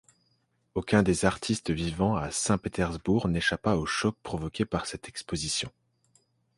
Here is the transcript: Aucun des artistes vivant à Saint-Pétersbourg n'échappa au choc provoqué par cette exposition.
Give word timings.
Aucun 0.73 1.03
des 1.03 1.25
artistes 1.25 1.69
vivant 1.69 2.15
à 2.15 2.31
Saint-Pétersbourg 2.31 3.27
n'échappa 3.27 3.75
au 3.75 3.85
choc 3.85 4.15
provoqué 4.23 4.65
par 4.65 4.87
cette 4.87 5.07
exposition. 5.07 5.71